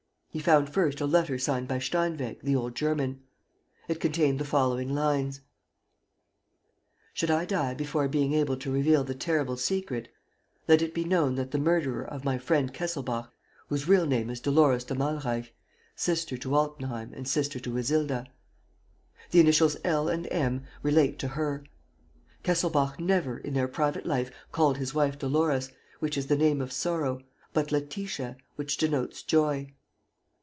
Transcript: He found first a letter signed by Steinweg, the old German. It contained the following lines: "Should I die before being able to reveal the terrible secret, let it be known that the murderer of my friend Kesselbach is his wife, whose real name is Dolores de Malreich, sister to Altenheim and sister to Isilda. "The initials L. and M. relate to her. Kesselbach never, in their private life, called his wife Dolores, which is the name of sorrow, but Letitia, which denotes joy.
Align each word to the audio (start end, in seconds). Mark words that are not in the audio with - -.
He 0.33 0.39
found 0.39 0.69
first 0.69 1.01
a 1.01 1.05
letter 1.05 1.37
signed 1.37 1.67
by 1.67 1.79
Steinweg, 1.79 2.39
the 2.41 2.55
old 2.55 2.73
German. 2.73 3.19
It 3.89 3.99
contained 3.99 4.39
the 4.39 4.45
following 4.45 4.95
lines: 4.95 5.41
"Should 7.13 7.29
I 7.29 7.43
die 7.43 7.73
before 7.73 8.07
being 8.07 8.31
able 8.31 8.55
to 8.55 8.71
reveal 8.71 9.03
the 9.03 9.13
terrible 9.13 9.57
secret, 9.57 10.07
let 10.69 10.81
it 10.81 10.93
be 10.93 11.03
known 11.03 11.35
that 11.35 11.51
the 11.51 11.57
murderer 11.59 12.05
of 12.05 12.23
my 12.23 12.37
friend 12.37 12.73
Kesselbach 12.73 13.25
is 13.25 13.25
his 13.25 13.25
wife, 13.25 13.33
whose 13.67 13.87
real 13.89 14.05
name 14.05 14.29
is 14.29 14.39
Dolores 14.39 14.85
de 14.85 14.95
Malreich, 14.95 15.53
sister 15.97 16.37
to 16.37 16.51
Altenheim 16.55 17.11
and 17.11 17.27
sister 17.27 17.59
to 17.59 17.71
Isilda. 17.75 18.25
"The 19.31 19.41
initials 19.41 19.75
L. 19.83 20.07
and 20.07 20.29
M. 20.31 20.63
relate 20.81 21.19
to 21.19 21.27
her. 21.27 21.65
Kesselbach 22.41 23.01
never, 23.01 23.37
in 23.37 23.53
their 23.53 23.67
private 23.67 24.05
life, 24.05 24.31
called 24.53 24.77
his 24.77 24.93
wife 24.93 25.19
Dolores, 25.19 25.73
which 25.99 26.17
is 26.17 26.27
the 26.27 26.37
name 26.37 26.61
of 26.61 26.71
sorrow, 26.71 27.19
but 27.51 27.73
Letitia, 27.73 28.37
which 28.55 28.77
denotes 28.77 29.23
joy. 29.23 29.73